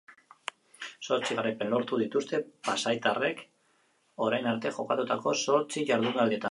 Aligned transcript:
Zortzi 1.07 1.37
garaipen 1.39 1.69
lortu 1.75 1.99
dituzte 2.03 2.41
psaitarrek 2.69 3.45
orain 4.29 4.53
arte 4.55 4.75
jokatutako 4.81 5.37
zortzi 5.45 5.91
jardunaldietan. 5.93 6.39